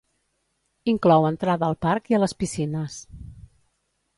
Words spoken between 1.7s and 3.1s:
al parc i a les piscines.